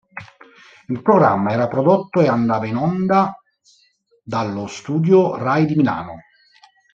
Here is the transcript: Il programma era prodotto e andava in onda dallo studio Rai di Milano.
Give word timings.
Il 0.87 1.03
programma 1.03 1.51
era 1.51 1.67
prodotto 1.67 2.21
e 2.21 2.27
andava 2.27 2.65
in 2.65 2.75
onda 2.75 3.37
dallo 4.23 4.65
studio 4.65 5.35
Rai 5.35 5.67
di 5.67 5.75
Milano. 5.75 6.21